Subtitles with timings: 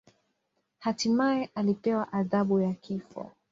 [0.79, 3.31] Hatimaye alipewa adhabu ya kifo.